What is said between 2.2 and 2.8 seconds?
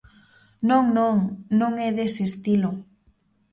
estilo.